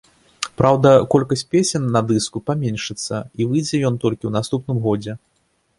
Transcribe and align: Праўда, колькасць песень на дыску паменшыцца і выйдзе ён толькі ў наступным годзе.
Праўда, 0.61 0.93
колькасць 1.15 1.45
песень 1.55 1.85
на 1.97 2.01
дыску 2.13 2.37
паменшыцца 2.49 3.15
і 3.39 3.41
выйдзе 3.53 3.77
ён 3.91 3.95
толькі 4.07 4.23
ў 4.27 4.31
наступным 4.39 4.77
годзе. 4.87 5.13